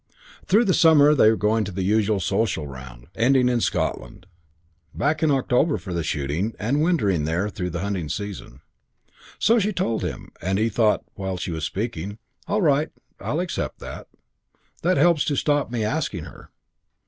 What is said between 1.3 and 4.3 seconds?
going the usual social round, ending in Scotland.